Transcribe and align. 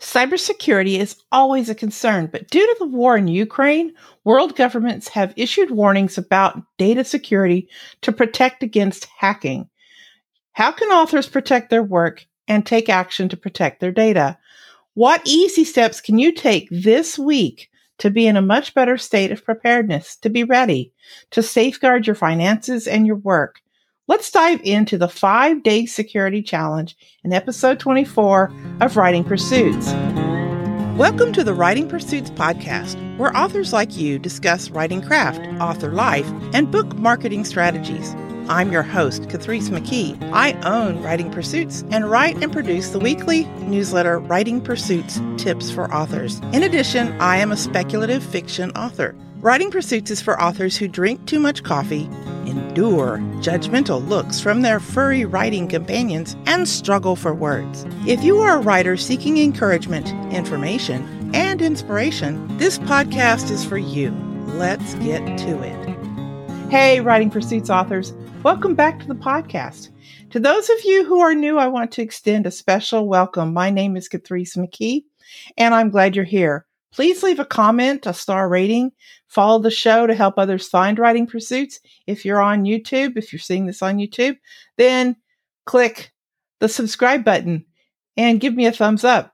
Cybersecurity 0.00 0.98
is 0.98 1.16
always 1.30 1.68
a 1.68 1.74
concern, 1.74 2.26
but 2.26 2.48
due 2.48 2.66
to 2.66 2.76
the 2.78 2.86
war 2.86 3.18
in 3.18 3.28
Ukraine, 3.28 3.92
world 4.24 4.56
governments 4.56 5.08
have 5.08 5.34
issued 5.36 5.70
warnings 5.70 6.16
about 6.16 6.62
data 6.78 7.04
security 7.04 7.68
to 8.00 8.10
protect 8.10 8.62
against 8.62 9.04
hacking. 9.18 9.68
How 10.52 10.72
can 10.72 10.88
authors 10.88 11.28
protect 11.28 11.68
their 11.68 11.82
work 11.82 12.26
and 12.48 12.64
take 12.64 12.88
action 12.88 13.28
to 13.28 13.36
protect 13.36 13.80
their 13.80 13.92
data? 13.92 14.38
What 14.94 15.20
easy 15.26 15.64
steps 15.64 16.00
can 16.00 16.18
you 16.18 16.32
take 16.32 16.68
this 16.70 17.18
week 17.18 17.70
to 17.98 18.10
be 18.10 18.26
in 18.26 18.36
a 18.36 18.42
much 18.42 18.72
better 18.72 18.96
state 18.96 19.30
of 19.30 19.44
preparedness, 19.44 20.16
to 20.16 20.30
be 20.30 20.44
ready, 20.44 20.94
to 21.30 21.42
safeguard 21.42 22.06
your 22.06 22.16
finances 22.16 22.86
and 22.88 23.06
your 23.06 23.16
work? 23.16 23.60
Let's 24.10 24.32
dive 24.32 24.60
into 24.64 24.98
the 24.98 25.06
five 25.06 25.62
day 25.62 25.86
security 25.86 26.42
challenge 26.42 26.96
in 27.22 27.32
episode 27.32 27.78
24 27.78 28.52
of 28.80 28.96
Writing 28.96 29.22
Pursuits. 29.22 29.86
Welcome 30.96 31.32
to 31.32 31.44
the 31.44 31.54
Writing 31.54 31.88
Pursuits 31.88 32.28
podcast, 32.30 32.96
where 33.18 33.36
authors 33.36 33.72
like 33.72 33.96
you 33.96 34.18
discuss 34.18 34.68
writing 34.68 35.00
craft, 35.00 35.40
author 35.60 35.92
life, 35.92 36.26
and 36.52 36.72
book 36.72 36.96
marketing 36.96 37.44
strategies. 37.44 38.12
I'm 38.48 38.72
your 38.72 38.82
host, 38.82 39.28
Catrice 39.28 39.68
McKee. 39.68 40.20
I 40.32 40.60
own 40.62 41.00
Writing 41.04 41.30
Pursuits 41.30 41.84
and 41.92 42.10
write 42.10 42.42
and 42.42 42.52
produce 42.52 42.90
the 42.90 42.98
weekly 42.98 43.44
newsletter 43.60 44.18
Writing 44.18 44.60
Pursuits 44.60 45.20
Tips 45.36 45.70
for 45.70 45.88
Authors. 45.94 46.40
In 46.52 46.64
addition, 46.64 47.12
I 47.20 47.36
am 47.36 47.52
a 47.52 47.56
speculative 47.56 48.24
fiction 48.24 48.72
author. 48.72 49.14
Writing 49.42 49.70
Pursuits 49.70 50.10
is 50.10 50.20
for 50.20 50.38
authors 50.38 50.76
who 50.76 50.86
drink 50.86 51.24
too 51.24 51.40
much 51.40 51.62
coffee, 51.62 52.04
endure 52.44 53.20
judgmental 53.40 54.06
looks 54.06 54.38
from 54.38 54.60
their 54.60 54.78
furry 54.78 55.24
writing 55.24 55.66
companions, 55.66 56.36
and 56.44 56.68
struggle 56.68 57.16
for 57.16 57.32
words. 57.32 57.86
If 58.06 58.22
you 58.22 58.38
are 58.40 58.58
a 58.58 58.60
writer 58.60 58.98
seeking 58.98 59.38
encouragement, 59.38 60.10
information, 60.30 61.30
and 61.34 61.62
inspiration, 61.62 62.54
this 62.58 62.78
podcast 62.80 63.50
is 63.50 63.64
for 63.64 63.78
you. 63.78 64.10
Let's 64.48 64.92
get 64.96 65.24
to 65.38 65.62
it. 65.62 66.70
Hey, 66.70 67.00
Writing 67.00 67.30
Pursuits 67.30 67.70
authors, 67.70 68.12
welcome 68.42 68.74
back 68.74 69.00
to 69.00 69.06
the 69.06 69.14
podcast. 69.14 69.88
To 70.32 70.38
those 70.38 70.68
of 70.68 70.84
you 70.84 71.06
who 71.06 71.20
are 71.20 71.34
new, 71.34 71.56
I 71.56 71.66
want 71.66 71.92
to 71.92 72.02
extend 72.02 72.44
a 72.44 72.50
special 72.50 73.08
welcome. 73.08 73.54
My 73.54 73.70
name 73.70 73.96
is 73.96 74.06
Catrice 74.06 74.58
McKee, 74.58 75.04
and 75.56 75.74
I'm 75.74 75.88
glad 75.88 76.14
you're 76.14 76.26
here. 76.26 76.66
Please 76.92 77.22
leave 77.22 77.38
a 77.38 77.44
comment, 77.44 78.06
a 78.06 78.12
star 78.12 78.48
rating. 78.48 78.92
Follow 79.28 79.60
the 79.60 79.70
show 79.70 80.06
to 80.06 80.14
help 80.14 80.34
others 80.36 80.68
find 80.68 80.98
writing 80.98 81.26
pursuits. 81.26 81.80
If 82.06 82.24
you're 82.24 82.42
on 82.42 82.64
YouTube, 82.64 83.16
if 83.16 83.32
you're 83.32 83.40
seeing 83.40 83.66
this 83.66 83.82
on 83.82 83.98
YouTube, 83.98 84.36
then 84.76 85.16
click 85.66 86.12
the 86.58 86.68
subscribe 86.68 87.24
button 87.24 87.64
and 88.16 88.40
give 88.40 88.54
me 88.54 88.66
a 88.66 88.72
thumbs 88.72 89.04
up. 89.04 89.32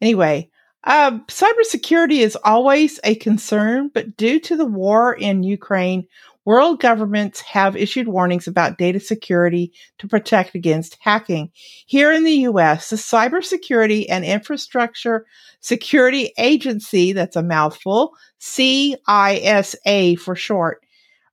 Anyway, 0.00 0.50
uh, 0.84 1.18
cybersecurity 1.28 2.18
is 2.18 2.36
always 2.44 3.00
a 3.04 3.14
concern, 3.16 3.90
but 3.92 4.16
due 4.16 4.38
to 4.40 4.56
the 4.56 4.66
war 4.66 5.14
in 5.14 5.42
Ukraine, 5.42 6.06
World 6.48 6.80
governments 6.80 7.42
have 7.42 7.76
issued 7.76 8.08
warnings 8.08 8.48
about 8.48 8.78
data 8.78 9.00
security 9.00 9.70
to 9.98 10.08
protect 10.08 10.54
against 10.54 10.96
hacking. 10.98 11.50
Here 11.84 12.10
in 12.10 12.24
the 12.24 12.46
US, 12.48 12.88
the 12.88 12.96
Cybersecurity 12.96 14.06
and 14.08 14.24
Infrastructure 14.24 15.26
Security 15.60 16.32
Agency, 16.38 17.12
that's 17.12 17.36
a 17.36 17.42
mouthful, 17.42 18.14
CISA 18.40 20.18
for 20.18 20.34
short, 20.34 20.80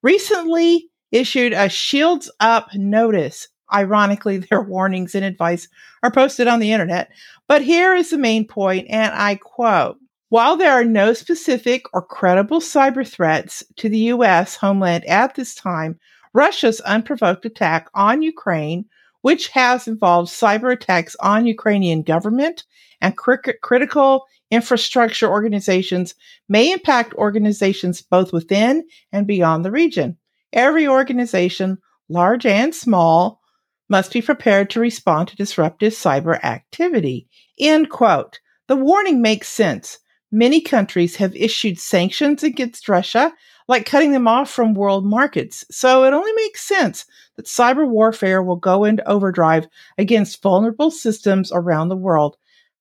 recently 0.01 0.89
issued 1.13 1.53
a 1.53 1.69
Shields 1.69 2.29
Up 2.41 2.67
notice. 2.75 3.47
Ironically, 3.73 4.37
their 4.49 4.63
warnings 4.63 5.15
and 5.15 5.23
advice 5.23 5.69
are 6.03 6.11
posted 6.11 6.49
on 6.49 6.59
the 6.59 6.73
internet. 6.73 7.09
But 7.47 7.61
here 7.61 7.95
is 7.95 8.09
the 8.09 8.17
main 8.17 8.45
point, 8.45 8.87
and 8.89 9.13
I 9.15 9.35
quote 9.35 9.97
while 10.29 10.57
there 10.57 10.71
are 10.71 10.83
no 10.83 11.13
specific 11.13 11.83
or 11.93 12.01
credible 12.01 12.59
cyber 12.59 13.07
threats 13.07 13.63
to 13.77 13.89
the 13.89 13.99
U.S. 13.99 14.55
homeland 14.55 15.05
at 15.05 15.35
this 15.35 15.53
time, 15.53 15.99
Russia's 16.33 16.81
unprovoked 16.81 17.45
attack 17.45 17.89
on 17.93 18.21
Ukraine, 18.21 18.85
which 19.21 19.47
has 19.49 19.87
involved 19.87 20.29
cyber 20.29 20.73
attacks 20.73 21.15
on 21.19 21.45
Ukrainian 21.45 22.01
government 22.01 22.63
and 23.01 23.15
critical 23.15 24.25
infrastructure 24.51 25.29
organizations, 25.29 26.15
may 26.49 26.71
impact 26.71 27.13
organizations 27.13 28.01
both 28.01 28.33
within 28.33 28.83
and 29.11 29.27
beyond 29.27 29.63
the 29.63 29.71
region. 29.71 30.17
Every 30.53 30.87
organization, 30.87 31.77
large 32.09 32.45
and 32.45 32.73
small, 32.73 33.41
must 33.89 34.11
be 34.13 34.21
prepared 34.21 34.69
to 34.71 34.79
respond 34.79 35.27
to 35.27 35.35
disruptive 35.35 35.93
cyber 35.93 36.43
activity. 36.43 37.27
End 37.59 37.89
quote. 37.89 38.39
The 38.67 38.75
warning 38.75 39.21
makes 39.21 39.47
sense 39.47 39.99
Many 40.35 40.59
countries 40.59 41.15
have 41.15 41.33
issued 41.33 41.79
sanctions 41.79 42.43
against 42.43 42.89
Russia, 42.89 43.31
like 43.69 43.85
cutting 43.85 44.11
them 44.11 44.27
off 44.27 44.51
from 44.51 44.73
world 44.73 45.05
markets. 45.05 45.63
So 45.71 46.03
it 46.03 46.11
only 46.11 46.33
makes 46.33 46.59
sense 46.59 47.05
that 47.37 47.45
cyber 47.45 47.87
warfare 47.87 48.43
will 48.43 48.57
go 48.57 48.83
into 48.83 49.07
overdrive 49.07 49.65
against 49.97 50.41
vulnerable 50.41 50.91
systems 50.91 51.53
around 51.53 51.87
the 51.87 51.95
world, 51.95 52.35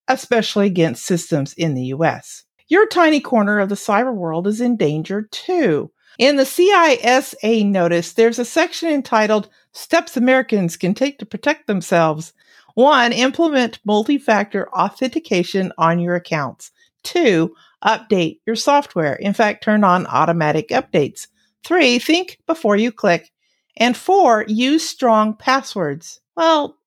especially 0.09 0.67
against 0.67 1.07
systems 1.07 1.55
in 1.55 1.75
the 1.75 1.85
US. 1.95 2.43
Your 2.67 2.89
tiny 2.89 3.21
corner 3.21 3.61
of 3.61 3.69
the 3.69 3.77
cyber 3.77 4.13
world 4.13 4.49
is 4.49 4.61
in 4.61 4.77
danger 4.77 5.23
too. 5.31 5.93
In 6.19 6.35
the 6.35 6.43
CISA 6.43 7.65
notice, 7.67 8.15
there's 8.15 8.41
a 8.41 8.45
section 8.45 8.89
entitled 8.89 9.49
Steps 9.71 10.17
Americans 10.17 10.77
Can 10.77 10.93
Take 10.93 11.21
to 11.21 11.27
Protect 11.27 11.69
Themselves. 11.69 12.33
One, 12.75 13.13
implement 13.13 13.79
multi 13.85 14.19
factor 14.19 14.69
authentication 14.71 15.71
on 15.79 16.01
your 16.01 16.17
accounts. 16.17 16.73
Two, 17.05 17.55
update 17.85 18.41
your 18.47 18.57
software. 18.57 19.15
In 19.15 19.33
fact, 19.33 19.63
turn 19.63 19.85
on 19.85 20.07
automatic 20.07 20.69
updates. 20.71 21.29
Three, 21.65 21.99
think 21.99 22.39
before 22.47 22.77
you 22.77 22.91
click. 22.91 23.31
And 23.77 23.97
four, 23.97 24.45
use 24.49 24.89
strong 24.89 25.37
passwords. 25.37 26.21
Well, 26.37 26.79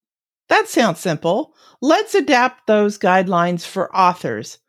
that 0.50 0.68
sounds 0.68 1.00
simple. 1.00 1.54
Let's 1.82 2.16
adapt 2.16 2.68
those 2.68 2.98
guidelines 2.98 3.66
for 3.66 3.96
authors. 3.96 4.60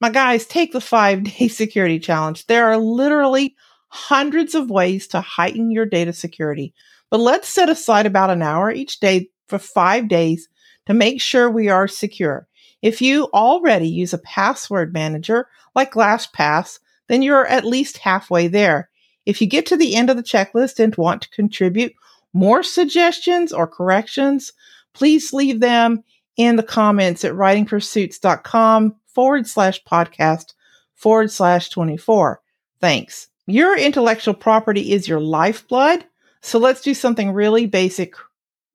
My 0.00 0.10
guys, 0.10 0.46
take 0.46 0.72
the 0.72 0.80
five 0.80 1.24
day 1.24 1.48
security 1.48 1.98
challenge. 1.98 2.46
There 2.46 2.66
are 2.66 2.78
literally 2.78 3.54
hundreds 3.88 4.54
of 4.54 4.70
ways 4.70 5.06
to 5.08 5.20
heighten 5.20 5.70
your 5.70 5.86
data 5.86 6.12
security, 6.12 6.74
but 7.10 7.20
let's 7.20 7.48
set 7.48 7.68
aside 7.68 8.06
about 8.06 8.30
an 8.30 8.42
hour 8.42 8.70
each 8.70 9.00
day 9.00 9.30
for 9.48 9.58
five 9.58 10.08
days 10.08 10.48
to 10.86 10.94
make 10.94 11.20
sure 11.20 11.50
we 11.50 11.68
are 11.68 11.88
secure. 11.88 12.46
If 12.82 13.00
you 13.02 13.24
already 13.32 13.88
use 13.88 14.12
a 14.12 14.18
password 14.18 14.92
manager 14.92 15.48
like 15.74 15.94
LastPass, 15.94 16.78
then 17.08 17.22
you're 17.22 17.46
at 17.46 17.64
least 17.64 17.98
halfway 17.98 18.48
there. 18.48 18.90
If 19.24 19.40
you 19.40 19.46
get 19.46 19.66
to 19.66 19.76
the 19.76 19.94
end 19.94 20.10
of 20.10 20.16
the 20.16 20.22
checklist 20.22 20.78
and 20.78 20.94
want 20.96 21.22
to 21.22 21.30
contribute 21.30 21.94
more 22.32 22.62
suggestions 22.62 23.52
or 23.52 23.66
corrections, 23.66 24.52
please 24.92 25.32
leave 25.32 25.60
them 25.60 26.04
in 26.36 26.56
the 26.56 26.62
comments 26.62 27.24
at 27.24 27.32
writingpursuits.com 27.32 28.94
forward 29.06 29.46
slash 29.46 29.82
podcast 29.84 30.52
forward 30.94 31.30
slash 31.30 31.70
24. 31.70 32.40
Thanks. 32.80 33.28
Your 33.46 33.76
intellectual 33.78 34.34
property 34.34 34.92
is 34.92 35.08
your 35.08 35.20
lifeblood. 35.20 36.04
So 36.42 36.58
let's 36.58 36.82
do 36.82 36.94
something 36.94 37.32
really 37.32 37.66
basic 37.66 38.14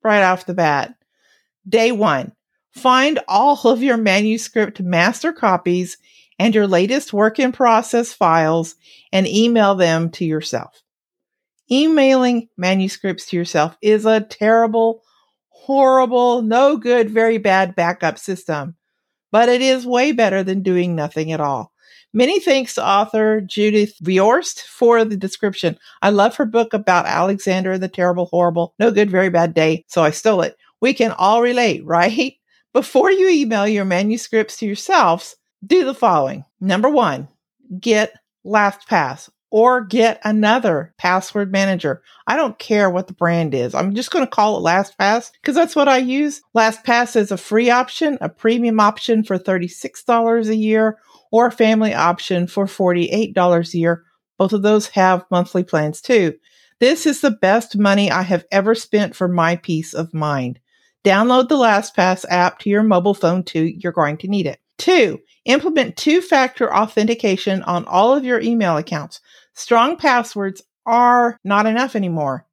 right 0.03 0.23
off 0.23 0.45
the 0.45 0.53
bat. 0.53 0.95
Day 1.67 1.91
one, 1.91 2.31
Find 2.73 3.19
all 3.27 3.59
of 3.67 3.83
your 3.83 3.97
manuscript 3.97 4.79
master 4.79 5.33
copies 5.33 5.97
and 6.39 6.55
your 6.55 6.67
latest 6.67 7.13
work 7.13 7.37
in 7.37 7.51
process 7.51 8.13
files 8.13 8.75
and 9.11 9.27
email 9.27 9.75
them 9.75 10.09
to 10.11 10.25
yourself. 10.25 10.81
Emailing 11.69 12.49
manuscripts 12.57 13.27
to 13.27 13.37
yourself 13.37 13.77
is 13.81 14.05
a 14.05 14.21
terrible, 14.21 15.03
horrible, 15.49 16.41
no 16.41 16.77
good, 16.77 17.09
very 17.09 17.37
bad 17.37 17.75
backup 17.75 18.17
system, 18.17 18.75
but 19.31 19.49
it 19.49 19.61
is 19.61 19.85
way 19.85 20.11
better 20.11 20.43
than 20.43 20.63
doing 20.63 20.95
nothing 20.95 21.31
at 21.31 21.39
all. 21.39 21.71
Many 22.13 22.41
thanks 22.41 22.73
to 22.75 22.85
author 22.85 23.39
Judith 23.39 23.93
Viorst 24.03 24.61
for 24.61 25.05
the 25.05 25.15
description. 25.15 25.77
I 26.01 26.09
love 26.09 26.35
her 26.35 26.45
book 26.45 26.73
about 26.73 27.05
Alexander 27.05 27.77
the 27.77 27.87
Terrible, 27.87 28.25
Horrible, 28.25 28.73
No 28.79 28.91
Good, 28.91 29.09
Very 29.09 29.29
Bad 29.29 29.53
Day, 29.53 29.85
so 29.87 30.03
I 30.03 30.11
stole 30.11 30.41
it. 30.41 30.57
We 30.81 30.93
can 30.93 31.11
all 31.11 31.41
relate, 31.41 31.85
right? 31.85 32.33
Before 32.73 33.11
you 33.11 33.29
email 33.29 33.67
your 33.67 33.85
manuscripts 33.85 34.57
to 34.57 34.65
yourselves, 34.65 35.35
do 35.65 35.83
the 35.83 35.93
following. 35.93 36.45
Number 36.61 36.89
one, 36.89 37.27
get 37.79 38.13
LastPass 38.45 39.29
or 39.49 39.83
get 39.83 40.21
another 40.23 40.93
password 40.97 41.51
manager. 41.51 42.01
I 42.25 42.37
don't 42.37 42.57
care 42.57 42.89
what 42.89 43.07
the 43.07 43.13
brand 43.13 43.53
is. 43.53 43.75
I'm 43.75 43.93
just 43.93 44.11
going 44.11 44.23
to 44.23 44.31
call 44.31 44.57
it 44.57 44.69
LastPass 44.69 45.31
because 45.33 45.55
that's 45.55 45.75
what 45.75 45.89
I 45.89 45.97
use. 45.97 46.41
LastPass 46.55 47.17
is 47.17 47.31
a 47.31 47.37
free 47.37 47.69
option, 47.69 48.17
a 48.21 48.29
premium 48.29 48.79
option 48.79 49.25
for 49.25 49.37
$36 49.37 50.47
a 50.47 50.55
year, 50.55 50.97
or 51.31 51.47
a 51.47 51.51
family 51.51 51.93
option 51.93 52.47
for 52.47 52.65
$48 52.65 53.73
a 53.73 53.77
year. 53.77 54.03
Both 54.37 54.53
of 54.53 54.61
those 54.61 54.87
have 54.89 55.25
monthly 55.29 55.63
plans 55.63 56.01
too. 56.01 56.35
This 56.79 57.05
is 57.05 57.19
the 57.19 57.31
best 57.31 57.77
money 57.77 58.09
I 58.09 58.21
have 58.21 58.45
ever 58.49 58.73
spent 58.73 59.15
for 59.15 59.27
my 59.27 59.57
peace 59.57 59.93
of 59.93 60.13
mind. 60.13 60.59
Download 61.03 61.49
the 61.49 61.55
LastPass 61.55 62.25
app 62.29 62.59
to 62.59 62.69
your 62.69 62.83
mobile 62.83 63.13
phone 63.13 63.43
too. 63.43 63.65
You're 63.77 63.91
going 63.91 64.17
to 64.17 64.27
need 64.27 64.45
it. 64.45 64.59
Two, 64.77 65.19
implement 65.45 65.97
two 65.97 66.21
factor 66.21 66.73
authentication 66.73 67.63
on 67.63 67.85
all 67.85 68.15
of 68.15 68.23
your 68.23 68.39
email 68.39 68.77
accounts. 68.77 69.19
Strong 69.53 69.97
passwords 69.97 70.61
are 70.85 71.37
not 71.43 71.65
enough 71.65 71.95
anymore. 71.95 72.45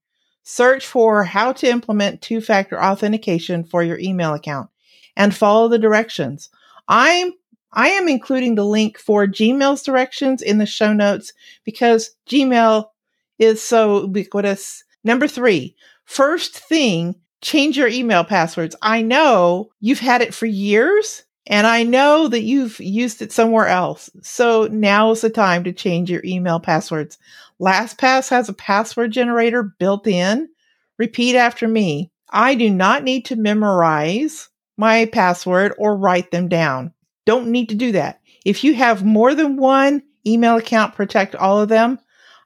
Search 0.43 0.87
for 0.87 1.25
how 1.25 1.53
to 1.53 1.69
implement 1.69 2.23
two 2.23 2.41
factor 2.41 2.83
authentication 2.83 3.65
for 3.65 3.83
your 3.83 3.99
email 3.99 4.35
account 4.35 4.71
and 5.17 5.35
follow 5.35 5.69
the 5.69 5.79
directions. 5.79 6.49
I'm 6.89 7.33
I 7.73 7.89
am 7.89 8.09
including 8.09 8.55
the 8.55 8.65
link 8.65 8.99
for 8.99 9.27
Gmail's 9.27 9.83
directions 9.83 10.41
in 10.41 10.56
the 10.56 10.65
show 10.65 10.95
notes 10.95 11.35
because 11.65 12.17
Gmail 12.27 12.87
is 13.39 13.62
so 13.62 14.03
ubiquitous. 14.03 14.85
Number 15.05 15.29
three, 15.29 15.77
first 16.06 16.59
thing, 16.59 17.15
change 17.40 17.76
your 17.76 17.88
email 17.88 18.25
passwords. 18.25 18.76
I 18.82 19.02
know 19.02 19.70
you've 19.81 20.00
had 20.00 20.23
it 20.23 20.35
for 20.35 20.46
years 20.46 21.25
and 21.46 21.67
I 21.67 21.82
know 21.82 22.29
that 22.29 22.43
you've 22.43 22.79
used 22.79 23.23
it 23.23 23.32
somewhere 23.32 23.67
else. 23.67 24.11
So 24.23 24.69
now 24.70 25.11
is 25.12 25.23
the 25.23 25.31
time 25.31 25.64
to 25.64 25.73
change 25.73 26.11
your 26.11 26.23
email 26.25 26.61
passwords. 26.61 27.19
LastPass 27.61 28.29
has 28.29 28.49
a 28.49 28.55
password 28.55 29.12
generator 29.12 29.62
built 29.62 30.06
in. 30.06 30.49
Repeat 30.99 31.37
after 31.37 31.67
me. 31.67 32.11
I 32.31 32.55
do 32.55 32.69
not 32.69 33.02
need 33.02 33.25
to 33.26 33.37
memorize 33.37 34.49
my 34.76 35.06
password 35.06 35.75
or 35.79 35.96
write 35.96 36.31
them 36.31 36.49
down. 36.49 36.93
Don't 37.25 37.49
need 37.49 37.70
to 37.70 37.75
do 37.75 37.93
that. 37.93 38.20
If 38.44 38.62
you 38.62 38.75
have 38.75 39.05
more 39.05 39.35
than 39.35 39.56
one 39.56 40.02
email 40.26 40.56
account, 40.56 40.94
protect 40.94 41.35
all 41.35 41.61
of 41.61 41.69
them. 41.69 41.99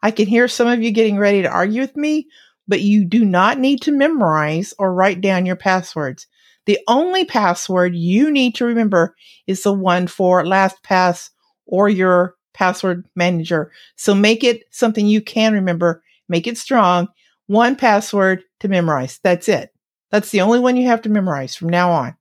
I 0.02 0.10
can 0.10 0.26
hear 0.26 0.48
some 0.48 0.68
of 0.68 0.82
you 0.82 0.90
getting 0.92 1.18
ready 1.18 1.42
to 1.42 1.48
argue 1.48 1.80
with 1.80 1.96
me, 1.96 2.28
but 2.72 2.80
you 2.80 3.04
do 3.04 3.22
not 3.22 3.58
need 3.58 3.82
to 3.82 3.92
memorize 3.92 4.72
or 4.78 4.94
write 4.94 5.20
down 5.20 5.44
your 5.44 5.56
passwords. 5.56 6.26
The 6.64 6.78
only 6.88 7.26
password 7.26 7.94
you 7.94 8.30
need 8.30 8.54
to 8.54 8.64
remember 8.64 9.14
is 9.46 9.62
the 9.62 9.74
one 9.74 10.06
for 10.06 10.42
LastPass 10.42 11.28
or 11.66 11.90
your 11.90 12.34
password 12.54 13.04
manager. 13.14 13.72
So 13.96 14.14
make 14.14 14.42
it 14.42 14.62
something 14.70 15.06
you 15.06 15.20
can 15.20 15.52
remember, 15.52 16.02
make 16.30 16.46
it 16.46 16.56
strong. 16.56 17.08
One 17.46 17.76
password 17.76 18.42
to 18.60 18.68
memorize. 18.68 19.20
That's 19.22 19.50
it. 19.50 19.74
That's 20.10 20.30
the 20.30 20.40
only 20.40 20.58
one 20.58 20.78
you 20.78 20.86
have 20.86 21.02
to 21.02 21.10
memorize 21.10 21.54
from 21.54 21.68
now 21.68 21.92
on. 21.92 22.16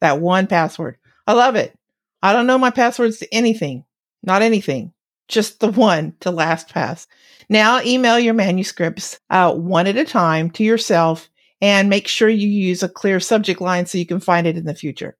That 0.00 0.18
one 0.18 0.46
password. 0.46 0.96
I 1.26 1.34
love 1.34 1.56
it. 1.56 1.78
I 2.22 2.32
don't 2.32 2.46
know 2.46 2.56
my 2.56 2.70
passwords 2.70 3.18
to 3.18 3.34
anything, 3.34 3.84
not 4.22 4.40
anything, 4.40 4.94
just 5.30 5.60
the 5.60 5.70
one 5.70 6.14
to 6.20 6.30
LastPass. 6.30 7.06
Now 7.48 7.80
email 7.80 8.18
your 8.18 8.34
manuscripts 8.34 9.18
uh, 9.30 9.54
one 9.54 9.86
at 9.86 9.96
a 9.96 10.04
time 10.04 10.50
to 10.50 10.64
yourself 10.64 11.30
and 11.60 11.88
make 11.88 12.08
sure 12.08 12.28
you 12.28 12.48
use 12.48 12.82
a 12.82 12.88
clear 12.88 13.20
subject 13.20 13.60
line 13.60 13.86
so 13.86 13.98
you 13.98 14.06
can 14.06 14.20
find 14.20 14.46
it 14.46 14.56
in 14.56 14.64
the 14.64 14.74
future. 14.74 15.16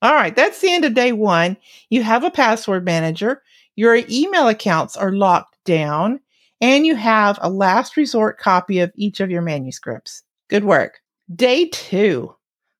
All 0.00 0.14
right, 0.14 0.34
that's 0.34 0.60
the 0.60 0.72
end 0.72 0.84
of 0.84 0.94
day 0.94 1.12
one. 1.12 1.56
You 1.90 2.02
have 2.02 2.24
a 2.24 2.30
password 2.30 2.84
manager, 2.84 3.42
your 3.74 4.00
email 4.08 4.48
accounts 4.48 4.96
are 4.96 5.12
locked 5.12 5.56
down, 5.64 6.20
and 6.60 6.86
you 6.86 6.96
have 6.96 7.38
a 7.40 7.50
last 7.50 7.96
resort 7.96 8.38
copy 8.38 8.80
of 8.80 8.92
each 8.96 9.20
of 9.20 9.30
your 9.30 9.42
manuscripts. 9.42 10.22
Good 10.48 10.64
work. 10.64 11.00
Day 11.34 11.68
two. 11.68 12.34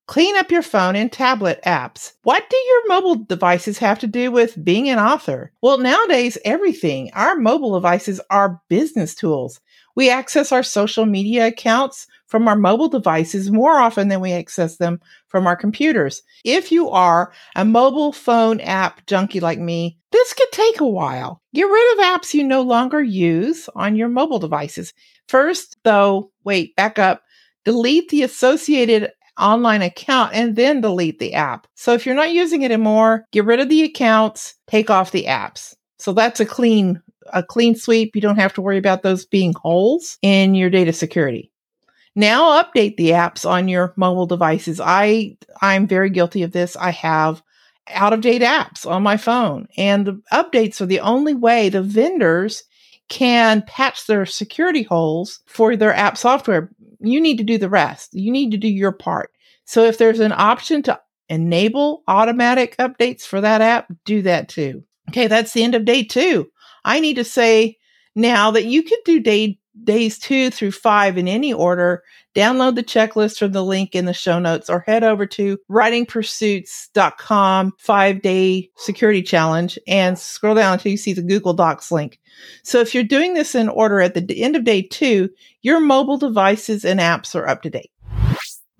Clean 0.09 0.35
up 0.37 0.49
your 0.49 0.63
phone 0.63 0.95
and 0.95 1.11
tablet 1.11 1.59
apps. 1.67 2.13
What 2.23 2.49
do 2.49 2.57
your 2.57 2.87
mobile 2.87 3.13
devices 3.13 3.77
have 3.77 3.99
to 3.99 4.07
do 4.07 4.31
with 4.31 4.65
being 4.65 4.89
an 4.89 4.97
author? 4.97 5.51
Well, 5.61 5.77
nowadays, 5.77 6.35
everything. 6.43 7.11
Our 7.13 7.35
mobile 7.35 7.75
devices 7.75 8.19
are 8.31 8.59
business 8.69 9.13
tools. 9.13 9.61
We 9.95 10.09
access 10.09 10.51
our 10.51 10.63
social 10.63 11.05
media 11.05 11.45
accounts 11.45 12.07
from 12.25 12.47
our 12.47 12.55
mobile 12.55 12.87
devices 12.87 13.51
more 13.51 13.77
often 13.77 14.07
than 14.07 14.19
we 14.19 14.31
access 14.31 14.77
them 14.77 14.99
from 15.27 15.45
our 15.45 15.55
computers. 15.55 16.23
If 16.43 16.71
you 16.71 16.89
are 16.89 17.31
a 17.55 17.63
mobile 17.63 18.11
phone 18.11 18.61
app 18.61 19.05
junkie 19.05 19.39
like 19.39 19.59
me, 19.59 19.99
this 20.11 20.33
could 20.33 20.51
take 20.51 20.79
a 20.79 20.87
while. 20.87 21.39
Get 21.53 21.65
rid 21.65 21.93
of 21.93 22.05
apps 22.05 22.33
you 22.33 22.43
no 22.43 22.63
longer 22.63 23.03
use 23.03 23.69
on 23.75 23.95
your 23.95 24.09
mobile 24.09 24.39
devices. 24.39 24.91
First, 25.27 25.77
though, 25.83 26.31
wait, 26.45 26.75
back 26.75 26.97
up. 26.97 27.21
Delete 27.63 28.09
the 28.09 28.23
associated 28.23 29.11
online 29.39 29.81
account 29.81 30.33
and 30.33 30.55
then 30.55 30.81
delete 30.81 31.19
the 31.19 31.33
app. 31.33 31.67
So 31.75 31.93
if 31.93 32.05
you're 32.05 32.15
not 32.15 32.31
using 32.31 32.61
it 32.61 32.71
anymore, 32.71 33.25
get 33.31 33.45
rid 33.45 33.59
of 33.59 33.69
the 33.69 33.83
accounts, 33.83 34.55
take 34.67 34.89
off 34.89 35.11
the 35.11 35.25
apps. 35.25 35.75
So 35.97 36.13
that's 36.13 36.39
a 36.39 36.45
clean 36.45 37.01
a 37.31 37.43
clean 37.43 37.75
sweep. 37.75 38.15
You 38.15 38.21
don't 38.21 38.39
have 38.39 38.53
to 38.53 38.61
worry 38.61 38.77
about 38.77 39.03
those 39.03 39.25
being 39.25 39.53
holes 39.53 40.17
in 40.21 40.55
your 40.55 40.69
data 40.69 40.93
security. 40.93 41.51
Now 42.15 42.61
update 42.61 42.97
the 42.97 43.11
apps 43.11 43.47
on 43.47 43.67
your 43.67 43.93
mobile 43.95 44.25
devices. 44.25 44.81
I 44.81 45.37
I'm 45.61 45.87
very 45.87 46.09
guilty 46.09 46.43
of 46.43 46.51
this. 46.51 46.75
I 46.75 46.91
have 46.91 47.43
out 47.89 48.13
of 48.13 48.21
date 48.21 48.41
apps 48.41 48.89
on 48.89 49.03
my 49.03 49.17
phone 49.17 49.67
and 49.77 50.05
the 50.05 50.21
updates 50.31 50.79
are 50.79 50.85
the 50.85 50.99
only 50.99 51.33
way 51.33 51.69
the 51.69 51.81
vendors 51.81 52.63
can 53.09 53.63
patch 53.63 54.05
their 54.05 54.25
security 54.25 54.83
holes 54.83 55.39
for 55.47 55.75
their 55.75 55.93
app 55.93 56.15
software 56.17 56.69
you 56.99 57.21
need 57.21 57.37
to 57.37 57.43
do 57.43 57.57
the 57.57 57.69
rest. 57.69 58.13
You 58.13 58.31
need 58.31 58.51
to 58.51 58.57
do 58.57 58.67
your 58.67 58.91
part. 58.91 59.31
So 59.65 59.83
if 59.83 59.97
there's 59.97 60.19
an 60.19 60.33
option 60.33 60.83
to 60.83 60.99
enable 61.29 62.03
automatic 62.07 62.75
updates 62.77 63.21
for 63.23 63.41
that 63.41 63.61
app, 63.61 63.91
do 64.05 64.21
that 64.23 64.49
too. 64.49 64.83
Okay, 65.09 65.27
that's 65.27 65.53
the 65.53 65.63
end 65.63 65.75
of 65.75 65.85
day 65.85 66.03
two. 66.03 66.49
I 66.83 66.99
need 66.99 67.15
to 67.15 67.23
say 67.23 67.77
now 68.15 68.51
that 68.51 68.65
you 68.65 68.83
could 68.83 68.99
do 69.05 69.19
day 69.19 69.59
days 69.83 70.19
two 70.19 70.49
through 70.49 70.71
five 70.71 71.17
in 71.17 71.27
any 71.27 71.53
order. 71.53 72.03
Download 72.35 72.75
the 72.75 72.83
checklist 72.83 73.39
from 73.39 73.51
the 73.51 73.63
link 73.63 73.95
in 73.95 74.05
the 74.05 74.13
show 74.13 74.39
notes 74.39 74.69
or 74.69 74.81
head 74.81 75.03
over 75.03 75.25
to 75.25 75.57
writingpursuits.com 75.69 77.73
five 77.79 78.21
day 78.21 78.69
security 78.77 79.23
challenge 79.23 79.79
and 79.87 80.17
scroll 80.17 80.55
down 80.55 80.73
until 80.73 80.91
you 80.91 80.97
see 80.97 81.13
the 81.13 81.21
Google 81.21 81.53
Docs 81.53 81.91
link. 81.91 82.19
So 82.63 82.79
if 82.79 82.93
you're 82.93 83.03
doing 83.03 83.33
this 83.33 83.55
in 83.55 83.67
order 83.67 83.99
at 83.99 84.13
the 84.13 84.43
end 84.43 84.55
of 84.55 84.63
day 84.63 84.83
two, 84.83 85.29
your 85.61 85.79
mobile 85.79 86.17
devices 86.17 86.85
and 86.85 86.99
apps 86.99 87.35
are 87.35 87.47
up 87.47 87.63
to 87.63 87.69
date. 87.69 87.91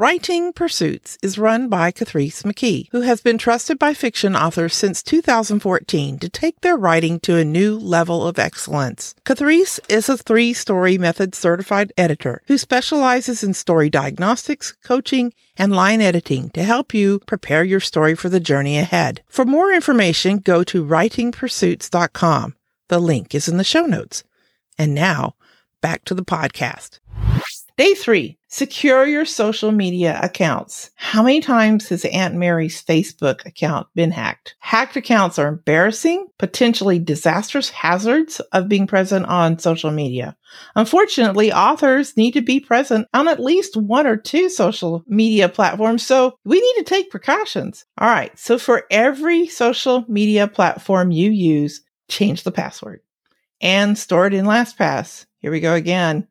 Writing 0.01 0.54
Pursuits 0.54 1.18
is 1.22 1.38
run 1.38 1.68
by 1.68 1.92
Catrice 1.92 2.44
McKee, 2.44 2.88
who 2.94 3.01
has 3.01 3.19
been 3.19 3.38
trusted 3.38 3.78
by 3.78 3.94
fiction 3.94 4.34
authors 4.34 4.74
since 4.74 5.04
2014 5.04 6.19
to 6.19 6.30
take 6.30 6.62
their 6.62 6.78
writing 6.78 7.19
to 7.19 7.36
a 7.36 7.44
new 7.44 7.78
level 7.78 8.25
of 8.25 8.40
excellence. 8.40 9.13
Catrice 9.25 9.78
is 9.90 10.07
a 10.07 10.16
three 10.16 10.54
story 10.54 10.98
method 10.98 11.36
certified 11.36 11.92
editor 11.98 12.42
who 12.48 12.57
specializes 12.57 13.44
in 13.44 13.54
story 13.54 13.90
diagnostics, 13.90 14.72
coaching, 14.86 15.34
and 15.57 15.75
line 15.75 16.00
editing 16.00 16.50
to 16.51 16.63
help 16.63 16.94
you 16.94 17.19
prepare 17.28 17.66
your 17.66 17.81
story 17.81 18.16
for 18.16 18.30
the 18.30 18.40
journey 18.40 18.78
ahead. 18.78 19.22
For 19.28 19.44
more 19.44 19.74
information, 19.74 20.38
go 20.38 20.63
to 20.63 20.86
writingpursuits.com. 20.86 22.56
The 22.88 23.00
link 23.00 23.36
is 23.36 23.50
in 23.50 23.58
the 23.58 23.65
show 23.65 23.86
notes. 23.86 24.24
And 24.77 24.96
now, 24.96 25.36
back 25.82 26.06
to 26.06 26.13
the 26.13 26.24
podcast. 26.24 27.00
Day 27.79 27.93
three, 27.93 28.38
secure 28.50 29.05
your 29.05 29.24
social 29.24 29.71
media 29.71 30.19
accounts. 30.21 30.91
How 30.95 31.24
many 31.24 31.39
times 31.39 31.88
has 31.88 32.03
Aunt 32.03 32.36
Mary's 32.36 32.83
Facebook 32.83 33.45
account 33.45 33.88
been 33.95 34.12
hacked? 34.12 34.57
Hacked 34.59 34.98
accounts 34.98 35.39
are 35.39 35.48
embarrassing, 35.48 36.27
potentially 36.38 37.00
disastrous 37.00 37.69
hazards 37.69 38.41
of 38.51 38.67
being 38.67 38.86
present 38.86 39.27
on 39.27 39.59
social 39.59 39.91
media. 39.91 40.36
Unfortunately, 40.75 41.53
authors 41.53 42.17
need 42.17 42.33
to 42.33 42.41
be 42.41 42.59
present 42.59 43.07
on 43.13 43.29
at 43.29 43.39
least 43.39 43.77
one 43.77 44.05
or 44.05 44.17
two 44.17 44.50
social 44.50 45.01
media 45.07 45.48
platforms, 45.48 46.05
so 46.05 46.36
we 46.43 46.59
need 46.59 46.83
to 46.83 46.83
take 46.83 47.09
precautions. 47.09 47.86
All 47.98 48.09
right, 48.09 48.38
so 48.38 48.57
for 48.57 48.83
every 48.91 49.48
social 49.48 50.03
media 50.09 50.50
platform 50.50 51.12
you 51.12 51.31
use, 51.31 51.81
change 52.09 52.43
the 52.43 52.51
password 52.51 53.00
and 53.62 53.98
store 53.98 54.27
it 54.27 54.33
in 54.33 54.43
LastPass. 54.43 55.27
Here 55.38 55.51
we 55.51 55.62
go 55.62 55.75
again. 55.75 56.27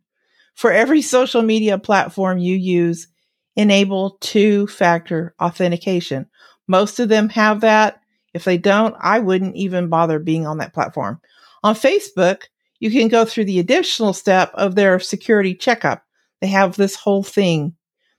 For 0.59 0.73
every 0.73 1.03
social 1.03 1.43
media 1.43 1.79
platform 1.79 2.39
you 2.39 2.57
use, 2.57 3.07
enable 3.55 4.19
two 4.21 4.67
factor 4.67 5.33
authentication. 5.41 6.27
Most 6.67 6.99
of 6.99 7.09
them 7.09 7.29
have 7.29 7.61
that. 7.61 8.01
If 8.35 8.43
they 8.43 8.59
don't, 8.59 8.97
I 9.01 9.21
wouldn't 9.21 9.55
even 9.55 9.89
bother 9.89 10.19
being 10.19 10.49
on 10.49 10.59
that 10.59 10.75
platform. 10.75 11.21
On 11.63 11.77
Facebook, 11.77 12.47
you 12.81 12.91
can 12.91 13.07
go 13.07 13.25
through 13.25 13.45
the 13.45 13.61
additional 13.61 14.13
step 14.13 14.51
of 14.55 14.75
their 14.75 14.99
security 14.99 15.55
checkup. 15.55 16.03
They 16.41 16.49
have 16.49 16.75
this 16.75 16.97
whole 16.97 17.23
thing 17.23 17.77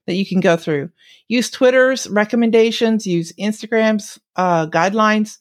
that 0.08 0.16
you 0.16 0.26
can 0.26 0.40
go 0.40 0.56
through. 0.56 0.92
Use 1.28 1.52
Twitter's 1.52 2.08
recommendations, 2.08 3.06
use 3.06 3.34
Instagram's 3.34 4.18
uh, 4.38 4.66
guidelines. 4.68 5.40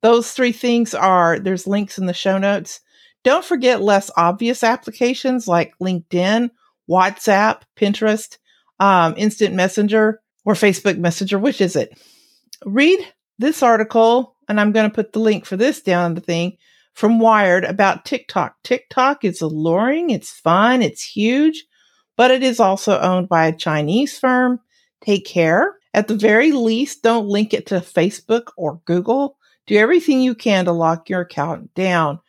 Those 0.00 0.32
three 0.32 0.52
things 0.52 0.94
are, 0.94 1.38
there's 1.38 1.66
links 1.66 1.98
in 1.98 2.06
the 2.06 2.14
show 2.14 2.38
notes. 2.38 2.80
Don't 3.24 3.44
forget 3.44 3.82
less 3.82 4.10
obvious 4.16 4.64
applications 4.64 5.46
like 5.46 5.78
LinkedIn, 5.80 6.50
WhatsApp, 6.88 7.62
Pinterest, 7.76 8.38
um, 8.80 9.14
Instant 9.16 9.54
Messenger, 9.54 10.20
or 10.44 10.54
Facebook 10.54 10.98
Messenger. 10.98 11.38
Which 11.38 11.60
is 11.60 11.76
it? 11.76 11.98
Read 12.64 12.98
this 13.38 13.62
article, 13.62 14.36
and 14.48 14.60
I'm 14.60 14.72
going 14.72 14.88
to 14.88 14.94
put 14.94 15.12
the 15.12 15.20
link 15.20 15.44
for 15.44 15.56
this 15.56 15.80
down 15.80 16.06
in 16.06 16.14
the 16.14 16.20
thing 16.20 16.56
from 16.94 17.18
Wired 17.18 17.64
about 17.64 18.04
TikTok. 18.04 18.56
TikTok 18.62 19.24
is 19.24 19.40
alluring, 19.40 20.10
it's 20.10 20.30
fun, 20.30 20.82
it's 20.82 21.02
huge, 21.02 21.64
but 22.16 22.30
it 22.30 22.42
is 22.42 22.60
also 22.60 22.98
owned 23.00 23.28
by 23.28 23.46
a 23.46 23.56
Chinese 23.56 24.18
firm. 24.18 24.60
Take 25.00 25.26
care. 25.26 25.76
At 25.94 26.08
the 26.08 26.14
very 26.14 26.52
least, 26.52 27.02
don't 27.02 27.26
link 27.26 27.52
it 27.52 27.66
to 27.66 27.76
Facebook 27.76 28.52
or 28.56 28.80
Google. 28.84 29.36
Do 29.66 29.76
everything 29.76 30.20
you 30.20 30.34
can 30.34 30.64
to 30.64 30.72
lock 30.72 31.08
your 31.08 31.20
account 31.20 31.74
down. 31.74 32.20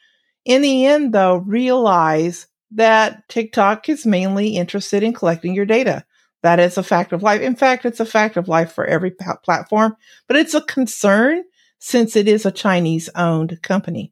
In 0.45 0.61
the 0.61 0.85
end, 0.85 1.13
though, 1.13 1.37
realize 1.37 2.47
that 2.71 3.27
TikTok 3.29 3.87
is 3.87 4.05
mainly 4.05 4.57
interested 4.57 5.03
in 5.03 5.13
collecting 5.13 5.53
your 5.53 5.65
data. 5.65 6.03
That 6.41 6.59
is 6.59 6.77
a 6.77 6.83
fact 6.83 7.13
of 7.13 7.23
life. 7.23 7.41
In 7.41 7.55
fact, 7.55 7.85
it's 7.85 8.01
a 8.01 8.05
fact 8.05 8.35
of 8.35 8.47
life 8.49 8.71
for 8.71 8.85
every 8.85 9.11
platform, 9.11 9.95
but 10.27 10.35
it's 10.35 10.53
a 10.53 10.61
concern 10.61 11.43
since 11.79 12.15
it 12.15 12.27
is 12.27 12.45
a 12.45 12.51
Chinese 12.51 13.09
owned 13.15 13.61
company. 13.61 14.11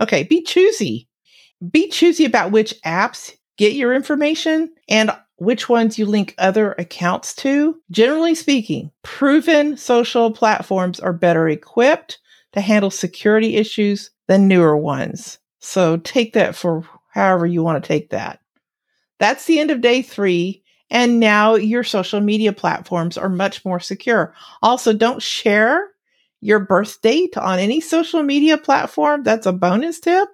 Okay, 0.00 0.22
be 0.22 0.42
choosy. 0.42 1.08
Be 1.70 1.88
choosy 1.88 2.24
about 2.24 2.52
which 2.52 2.74
apps 2.84 3.32
get 3.56 3.74
your 3.74 3.94
information 3.94 4.72
and 4.88 5.10
which 5.36 5.68
ones 5.68 5.98
you 5.98 6.06
link 6.06 6.34
other 6.38 6.72
accounts 6.78 7.34
to. 7.34 7.76
Generally 7.90 8.36
speaking, 8.36 8.90
proven 9.02 9.76
social 9.76 10.30
platforms 10.30 11.00
are 11.00 11.12
better 11.12 11.48
equipped 11.48 12.18
to 12.52 12.60
handle 12.60 12.90
security 12.90 13.56
issues 13.56 14.10
than 14.28 14.46
newer 14.46 14.76
ones. 14.76 15.38
So 15.62 15.96
take 15.96 16.32
that 16.32 16.56
for 16.56 16.84
however 17.08 17.46
you 17.46 17.62
want 17.62 17.82
to 17.82 17.88
take 17.88 18.10
that. 18.10 18.40
That's 19.20 19.44
the 19.46 19.60
end 19.60 19.70
of 19.70 19.80
day 19.80 20.02
three. 20.02 20.64
And 20.90 21.20
now 21.20 21.54
your 21.54 21.84
social 21.84 22.20
media 22.20 22.52
platforms 22.52 23.16
are 23.16 23.28
much 23.28 23.64
more 23.64 23.78
secure. 23.78 24.34
Also, 24.60 24.92
don't 24.92 25.22
share 25.22 25.88
your 26.40 26.58
birth 26.58 27.00
date 27.00 27.36
on 27.38 27.60
any 27.60 27.80
social 27.80 28.24
media 28.24 28.58
platform. 28.58 29.22
That's 29.22 29.46
a 29.46 29.52
bonus 29.52 30.00
tip. 30.00 30.28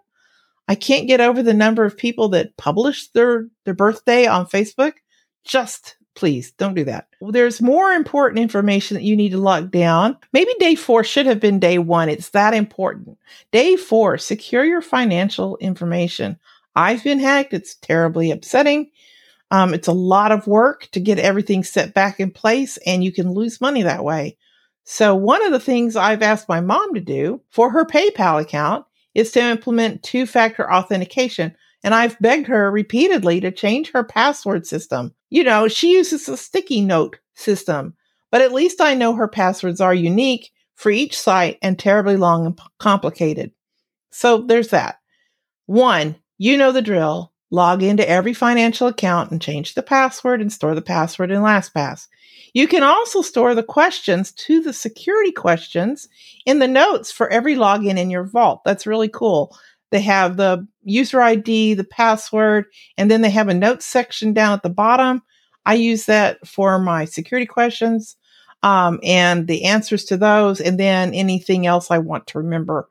I 0.67 0.75
can't 0.75 1.07
get 1.07 1.21
over 1.21 1.43
the 1.43 1.55
number 1.55 1.85
of 1.85 1.99
people 1.99 2.31
that 2.31 2.57
publish 2.57 3.09
their, 3.11 3.49
their 3.65 3.75
birthday 3.75 4.27
on 4.27 4.47
Facebook. 4.47 4.95
Just 5.45 5.98
please 6.19 6.51
don't 6.51 6.75
do 6.75 6.83
that. 6.83 7.07
There's 7.21 7.63
more 7.63 7.93
important 7.93 8.41
information 8.41 8.97
that 8.97 9.05
you 9.05 9.17
need 9.17 9.31
to 9.31 9.39
lock 9.39 9.71
down. 9.71 10.17
Maybe 10.33 10.53
day 10.59 10.75
four 10.75 11.05
should 11.05 11.27
have 11.27 11.39
been 11.39 11.61
day 11.61 11.79
one. 11.79 12.09
It's 12.09 12.31
that 12.31 12.55
important. 12.55 13.17
Day 13.53 13.77
four, 13.77 14.19
secure 14.19 14.65
your 14.65 14.83
financial 14.83 15.57
information. 15.59 16.37
I've 16.75 17.05
been 17.05 17.21
hacked. 17.21 17.55
It's 17.55 17.77
terribly 17.77 18.33
upsetting. 18.33 18.91
Um, 19.53 19.73
it's 19.73 19.87
a 19.87 19.93
lot 19.93 20.33
of 20.33 20.49
work 20.49 20.89
to 20.91 20.99
get 20.99 21.21
everything 21.21 21.63
set 21.63 21.95
back 21.95 22.19
in 22.19 22.33
place, 22.33 22.79
and 22.85 23.05
you 23.05 23.13
can 23.13 23.33
lose 23.33 23.61
money 23.61 23.83
that 23.83 24.05
way. 24.05 24.37
So, 24.83 25.15
one 25.15 25.45
of 25.45 25.53
the 25.53 25.61
things 25.61 25.95
I've 25.95 26.23
asked 26.23 26.49
my 26.49 26.61
mom 26.61 26.95
to 26.95 27.01
do 27.01 27.43
for 27.51 27.71
her 27.71 27.85
PayPal 27.85 28.41
account 28.41 28.87
is 29.15 29.31
to 29.33 29.41
implement 29.41 30.03
two 30.03 30.27
factor 30.27 30.71
authentication. 30.71 31.55
And 31.85 31.95
I've 31.95 32.19
begged 32.19 32.49
her 32.49 32.71
repeatedly 32.71 33.41
to 33.41 33.53
change 33.53 33.93
her 33.93 34.05
password 34.05 34.67
system. 34.67 35.15
You 35.31 35.45
know, 35.45 35.69
she 35.69 35.93
uses 35.93 36.29
a 36.29 36.37
sticky 36.37 36.81
note 36.81 37.19
system, 37.35 37.95
but 38.31 38.43
at 38.43 38.53
least 38.53 38.81
I 38.81 38.95
know 38.95 39.15
her 39.15 39.29
passwords 39.29 39.81
are 39.81 39.95
unique 39.95 40.51
for 40.75 40.91
each 40.91 41.19
site 41.19 41.59
and 41.63 41.79
terribly 41.79 42.17
long 42.17 42.47
and 42.47 42.61
complicated. 42.79 43.53
So 44.11 44.43
there's 44.43 44.69
that. 44.69 44.99
One, 45.67 46.17
you 46.39 46.57
know 46.57 46.73
the 46.73 46.83
drill. 46.83 47.33
Log 47.51 47.83
into 47.83 48.09
every 48.09 48.35
financial 48.35 48.89
account 48.89 49.31
and 49.31 49.41
change 49.41 49.75
the 49.75 49.83
password 49.83 50.41
and 50.41 50.53
store 50.53 50.75
the 50.75 50.83
password 50.83 51.31
in 51.31 51.41
LastPass. 51.41 52.07
You 52.53 52.69
can 52.69 52.83
also 52.83 53.23
store 53.23 53.55
the 53.55 53.63
questions 53.63 54.33
to 54.33 54.61
the 54.61 54.73
security 54.73 55.33
questions 55.33 56.09
in 56.45 56.59
the 56.59 56.69
notes 56.69 57.11
for 57.11 57.29
every 57.29 57.55
login 57.55 57.99
in 57.99 58.11
your 58.11 58.25
vault. 58.25 58.63
That's 58.65 58.87
really 58.87 59.09
cool. 59.09 59.57
They 59.91 60.01
have 60.03 60.37
the 60.37 60.67
user 60.83 61.21
ID, 61.21 61.75
the 61.75 61.85
password, 61.85 62.67
and 62.97 63.11
then 63.11 63.23
they 63.23 63.31
have 63.31 63.49
a 63.49 63.55
notes 63.55 63.87
section 63.87 64.33
down 64.33 64.53
at 64.53 64.63
the 64.63 64.71
bottom. 64.71 65.23
I 65.65 65.75
use 65.75 66.07
that 66.07 66.47
for 66.47 66.79
my 66.79 67.05
security 67.05 67.47
questions 67.47 68.17
um, 68.63 69.01
and 69.03 69.47
the 69.47 69.65
answers 69.65 70.05
to 70.07 70.17
those, 70.17 70.61
and 70.61 70.79
then 70.79 71.15
anything 71.15 71.67
else 71.67 71.91
I 71.91 71.99
want 71.99 72.27
to 72.29 72.39
remember 72.39 72.89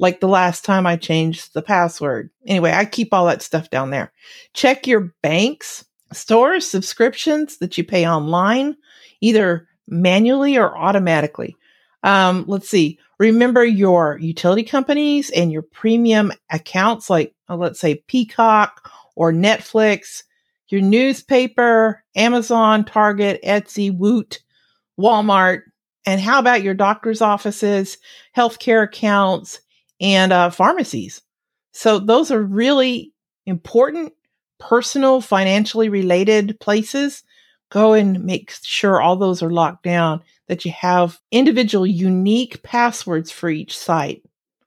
like 0.00 0.20
the 0.20 0.28
last 0.28 0.64
time 0.64 0.86
I 0.86 0.96
changed 0.96 1.52
the 1.52 1.62
password. 1.62 2.30
Anyway, 2.46 2.72
I 2.72 2.86
keep 2.86 3.12
all 3.12 3.26
that 3.26 3.42
stuff 3.42 3.68
down 3.68 3.90
there. 3.90 4.10
Check 4.54 4.86
your 4.86 5.12
banks, 5.22 5.84
stores, 6.10 6.68
subscriptions 6.68 7.58
that 7.58 7.76
you 7.76 7.84
pay 7.84 8.08
online, 8.08 8.76
either 9.20 9.68
manually 9.86 10.56
or 10.56 10.76
automatically. 10.76 11.54
Um, 12.02 12.44
let's 12.46 12.68
see. 12.68 12.98
Remember 13.18 13.64
your 13.64 14.18
utility 14.18 14.62
companies 14.62 15.30
and 15.30 15.52
your 15.52 15.62
premium 15.62 16.32
accounts, 16.50 17.10
like 17.10 17.34
uh, 17.48 17.56
let's 17.56 17.78
say 17.78 18.02
Peacock 18.06 18.90
or 19.16 19.32
Netflix, 19.32 20.22
your 20.68 20.80
newspaper, 20.80 22.02
Amazon, 22.16 22.84
Target, 22.84 23.40
Etsy, 23.44 23.94
Woot, 23.94 24.40
Walmart, 24.98 25.62
and 26.06 26.20
how 26.20 26.38
about 26.38 26.62
your 26.62 26.74
doctor's 26.74 27.20
offices, 27.20 27.98
healthcare 28.36 28.84
accounts, 28.84 29.60
and 30.00 30.32
uh, 30.32 30.48
pharmacies. 30.50 31.20
So 31.72 31.98
those 31.98 32.30
are 32.30 32.42
really 32.42 33.12
important, 33.46 34.12
personal, 34.58 35.20
financially 35.20 35.88
related 35.88 36.58
places. 36.60 37.22
Go 37.70 37.92
and 37.92 38.24
make 38.24 38.52
sure 38.62 39.00
all 39.00 39.16
those 39.16 39.42
are 39.42 39.50
locked 39.50 39.84
down, 39.84 40.22
that 40.50 40.64
you 40.64 40.72
have 40.72 41.20
individual 41.30 41.86
unique 41.86 42.60
passwords 42.64 43.30
for 43.30 43.48
each 43.48 43.78
site. 43.78 44.24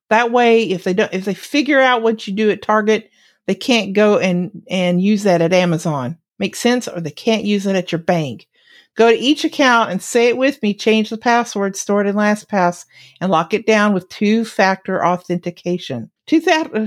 That 0.10 0.32
way, 0.32 0.63
if 0.63 0.86
they 0.86 0.94
don't, 0.94 1.13
if 1.13 1.25
they 1.25 1.34
figure 1.34 1.82
out 1.82 2.02
what 2.02 2.25
you 2.25 2.34
do 2.34 2.50
at 2.52 2.62
Target, 2.62 3.12
they 3.48 3.56
can't 3.56 3.92
go 3.92 4.18
and, 4.18 4.63
and 4.70 5.02
use 5.02 5.24
that 5.24 5.42
at 5.42 5.52
Amazon. 5.52 6.18
Make 6.40 6.56
sense? 6.56 6.88
Or 6.88 7.02
they 7.02 7.12
can't 7.12 7.44
use 7.44 7.66
it 7.66 7.75
at 7.75 7.92
your 7.92 8.00
bank. 8.00 8.48
Go 8.96 9.10
to 9.12 9.18
each 9.18 9.44
account 9.44 9.92
and 9.92 10.02
say 10.02 10.30
it 10.30 10.38
with 10.38 10.63
me. 10.63 10.74
Change 10.74 11.10
the 11.10 11.18
password 11.18 11.75
stored 11.75 12.08
in 12.08 12.16
LastPass 12.16 12.86
and 13.20 13.30
lock 13.30 13.54
it 13.54 13.66
down 13.66 13.94
with 13.94 14.08
two 14.08 14.46
factor 14.46 15.06
authentication. 15.06 16.10
Two, 16.28 16.42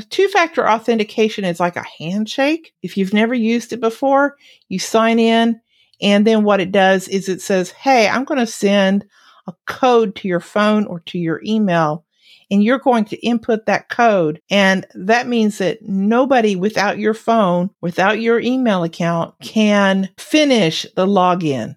two 0.08 0.28
factor 0.28 0.66
authentication 0.66 1.44
is 1.44 1.60
like 1.60 1.76
a 1.76 1.84
handshake. 1.98 2.72
If 2.82 2.96
you've 2.96 3.12
never 3.12 3.34
used 3.34 3.74
it 3.74 3.80
before, 3.80 4.36
you 4.70 4.78
sign 4.78 5.18
in, 5.18 5.60
and 6.00 6.26
then 6.26 6.44
what 6.44 6.60
it 6.60 6.72
does 6.72 7.08
is 7.08 7.28
it 7.28 7.40
says, 7.40 7.70
Hey, 7.70 8.08
I'm 8.08 8.24
going 8.24 8.40
to 8.40 8.46
send 8.46 9.06
a 9.46 9.54
code 9.66 10.16
to 10.16 10.28
your 10.28 10.40
phone 10.40 10.86
or 10.86 11.00
to 11.00 11.18
your 11.18 11.40
email 11.44 12.04
and 12.50 12.62
you're 12.62 12.78
going 12.78 13.04
to 13.06 13.26
input 13.26 13.66
that 13.66 13.88
code. 13.88 14.40
And 14.50 14.86
that 14.94 15.26
means 15.26 15.58
that 15.58 15.82
nobody 15.82 16.54
without 16.54 16.98
your 16.98 17.14
phone, 17.14 17.70
without 17.80 18.20
your 18.20 18.40
email 18.40 18.84
account 18.84 19.34
can 19.40 20.08
finish 20.16 20.86
the 20.94 21.06
login. 21.06 21.76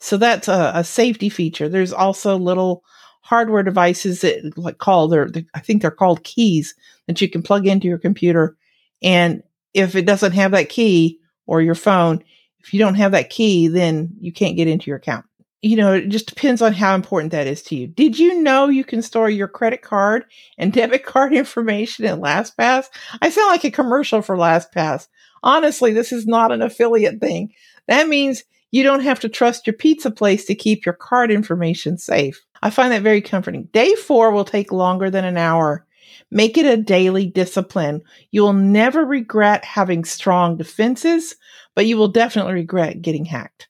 So 0.00 0.16
that's 0.16 0.48
a, 0.48 0.72
a 0.74 0.84
safety 0.84 1.28
feature. 1.28 1.68
There's 1.68 1.92
also 1.92 2.36
little 2.36 2.82
hardware 3.22 3.62
devices 3.62 4.20
that 4.22 4.58
like 4.58 4.78
called 4.78 5.14
or 5.14 5.30
I 5.54 5.60
think 5.60 5.80
they're 5.80 5.90
called 5.90 6.24
keys 6.24 6.74
that 7.06 7.20
you 7.20 7.28
can 7.28 7.42
plug 7.42 7.66
into 7.66 7.86
your 7.86 7.98
computer. 7.98 8.56
And 9.02 9.42
if 9.72 9.94
it 9.94 10.06
doesn't 10.06 10.32
have 10.32 10.50
that 10.50 10.68
key 10.68 11.20
or 11.46 11.62
your 11.62 11.74
phone, 11.74 12.22
if 12.62 12.72
you 12.72 12.78
don't 12.78 12.94
have 12.94 13.12
that 13.12 13.30
key, 13.30 13.68
then 13.68 14.10
you 14.20 14.32
can't 14.32 14.56
get 14.56 14.68
into 14.68 14.86
your 14.86 14.98
account. 14.98 15.24
You 15.62 15.76
know, 15.76 15.94
it 15.94 16.08
just 16.08 16.28
depends 16.28 16.60
on 16.60 16.72
how 16.72 16.94
important 16.94 17.30
that 17.32 17.46
is 17.46 17.62
to 17.64 17.76
you. 17.76 17.86
Did 17.86 18.18
you 18.18 18.42
know 18.42 18.68
you 18.68 18.82
can 18.82 19.00
store 19.00 19.30
your 19.30 19.46
credit 19.46 19.82
card 19.82 20.24
and 20.58 20.72
debit 20.72 21.04
card 21.06 21.32
information 21.32 22.04
in 22.04 22.20
LastPass? 22.20 22.86
I 23.20 23.30
sound 23.30 23.48
like 23.48 23.64
a 23.64 23.70
commercial 23.70 24.22
for 24.22 24.36
LastPass. 24.36 25.06
Honestly, 25.44 25.92
this 25.92 26.12
is 26.12 26.26
not 26.26 26.52
an 26.52 26.62
affiliate 26.62 27.20
thing. 27.20 27.52
That 27.86 28.08
means 28.08 28.44
you 28.72 28.82
don't 28.82 29.00
have 29.00 29.20
to 29.20 29.28
trust 29.28 29.66
your 29.66 29.74
pizza 29.74 30.10
place 30.10 30.46
to 30.46 30.54
keep 30.54 30.86
your 30.86 30.94
card 30.94 31.30
information 31.30 31.98
safe. 31.98 32.40
I 32.62 32.70
find 32.70 32.92
that 32.92 33.02
very 33.02 33.20
comforting. 33.20 33.64
Day 33.72 33.94
four 33.94 34.30
will 34.30 34.44
take 34.44 34.72
longer 34.72 35.10
than 35.10 35.24
an 35.24 35.36
hour. 35.36 35.84
Make 36.30 36.56
it 36.56 36.64
a 36.64 36.78
daily 36.78 37.26
discipline. 37.26 38.00
You 38.30 38.42
will 38.42 38.54
never 38.54 39.04
regret 39.04 39.64
having 39.64 40.04
strong 40.04 40.56
defenses, 40.56 41.36
but 41.74 41.86
you 41.86 41.96
will 41.96 42.08
definitely 42.08 42.54
regret 42.54 43.02
getting 43.02 43.24
hacked. 43.24 43.68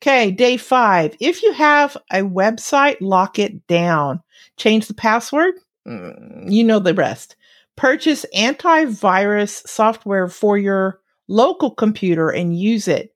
Okay, 0.00 0.30
day 0.30 0.56
five. 0.56 1.16
If 1.20 1.42
you 1.42 1.52
have 1.52 1.96
a 2.12 2.18
website, 2.18 2.98
lock 3.00 3.38
it 3.38 3.66
down. 3.66 4.22
Change 4.56 4.86
the 4.86 4.94
password. 4.94 5.54
Mm, 5.86 6.50
you 6.50 6.62
know 6.62 6.78
the 6.78 6.94
rest. 6.94 7.36
Purchase 7.76 8.24
antivirus 8.34 9.66
software 9.66 10.28
for 10.28 10.56
your 10.56 11.00
local 11.26 11.70
computer 11.70 12.30
and 12.30 12.58
use 12.58 12.86
it. 12.88 13.14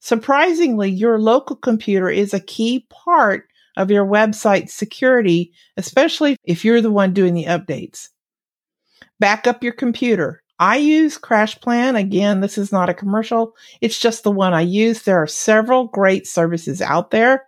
Surprisingly, 0.00 0.90
your 0.90 1.18
local 1.18 1.56
computer 1.56 2.08
is 2.08 2.32
a 2.32 2.40
key 2.40 2.86
part 2.90 3.48
of 3.76 3.90
your 3.90 4.04
website 4.04 4.68
security, 4.68 5.52
especially 5.76 6.36
if 6.44 6.64
you're 6.64 6.80
the 6.80 6.90
one 6.90 7.12
doing 7.12 7.34
the 7.34 7.44
updates. 7.44 8.08
Back 9.18 9.46
up 9.46 9.62
your 9.62 9.72
computer. 9.72 10.42
I 10.58 10.76
use 10.76 11.18
CrashPlan. 11.18 11.98
Again, 11.98 12.40
this 12.40 12.58
is 12.58 12.72
not 12.72 12.88
a 12.88 12.94
commercial. 12.94 13.54
It's 13.80 13.98
just 13.98 14.24
the 14.24 14.30
one 14.30 14.54
I 14.54 14.62
use. 14.62 15.02
There 15.02 15.22
are 15.22 15.26
several 15.26 15.86
great 15.86 16.26
services 16.26 16.82
out 16.82 17.10
there. 17.10 17.46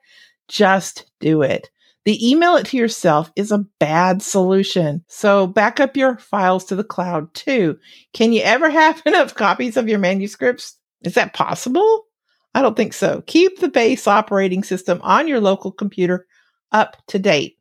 Just 0.49 1.11
do 1.19 1.43
it. 1.43 1.71
The 2.05 2.29
email 2.29 2.57
it 2.57 2.67
to 2.67 2.77
yourself 2.77 3.31
is 3.37 3.53
a 3.53 3.67
bad 3.79 4.23
solution. 4.23 5.05
So 5.09 5.47
back 5.47 5.81
up 5.81 5.97
your 5.97 6.17
files 6.19 6.65
to 6.67 6.77
the 6.77 6.85
cloud 6.85 7.33
too. 7.35 7.79
Can 8.13 8.33
you 8.33 8.43
ever 8.43 8.71
have 8.71 9.03
enough 9.07 9.35
copies 9.35 9.77
of 9.77 9.89
your 9.89 9.99
manuscripts? 9.99 10.77
Is 11.03 11.15
that 11.15 11.35
possible? 11.35 12.07
I 12.55 12.63
don't 12.63 12.77
think 12.77 12.95
so. 12.95 13.23
Keep 13.27 13.59
the 13.61 13.69
base 13.69 14.07
operating 14.07 14.65
system 14.65 15.01
on 15.03 15.29
your 15.29 15.41
local 15.41 15.71
computer 15.71 16.27
up 16.73 16.97
to 17.09 17.19
date. 17.19 17.59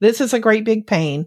This 0.00 0.20
is 0.20 0.32
a 0.32 0.40
great 0.40 0.64
big 0.64 0.86
pain. 0.86 1.26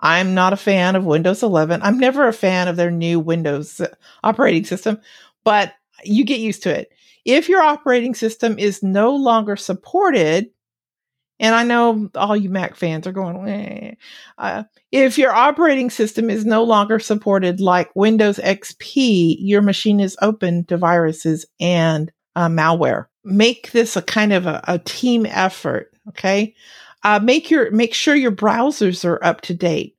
I'm 0.00 0.34
not 0.34 0.52
a 0.52 0.56
fan 0.56 0.96
of 0.96 1.04
Windows 1.04 1.42
11. 1.42 1.82
I'm 1.82 1.98
never 1.98 2.28
a 2.28 2.32
fan 2.32 2.68
of 2.68 2.76
their 2.76 2.90
new 2.90 3.18
Windows 3.18 3.80
operating 4.22 4.64
system, 4.64 5.00
but 5.44 5.74
you 6.04 6.24
get 6.24 6.40
used 6.40 6.62
to 6.64 6.70
it. 6.70 6.90
If 7.24 7.48
your 7.48 7.60
operating 7.60 8.14
system 8.14 8.58
is 8.58 8.82
no 8.82 9.14
longer 9.14 9.56
supported, 9.56 10.50
and 11.40 11.54
I 11.54 11.62
know 11.62 12.10
all 12.14 12.36
you 12.36 12.48
Mac 12.48 12.74
fans 12.74 13.06
are 13.06 13.12
going, 13.12 13.48
eh. 13.48 13.94
uh, 14.38 14.64
if 14.90 15.18
your 15.18 15.32
operating 15.32 15.90
system 15.90 16.30
is 16.30 16.44
no 16.44 16.64
longer 16.64 16.98
supported 16.98 17.60
like 17.60 17.94
Windows 17.94 18.38
XP, 18.38 19.36
your 19.40 19.62
machine 19.62 20.00
is 20.00 20.16
open 20.22 20.64
to 20.66 20.76
viruses 20.76 21.44
and 21.60 22.10
uh, 22.34 22.48
malware. 22.48 23.06
Make 23.24 23.72
this 23.72 23.96
a 23.96 24.02
kind 24.02 24.32
of 24.32 24.46
a, 24.46 24.62
a 24.66 24.78
team 24.78 25.26
effort. 25.26 25.92
Okay. 26.08 26.54
Uh, 27.08 27.18
make 27.18 27.50
your, 27.50 27.70
make 27.70 27.94
sure 27.94 28.14
your 28.14 28.30
browsers 28.30 29.02
are 29.02 29.24
up 29.24 29.40
to 29.40 29.54
date. 29.54 29.96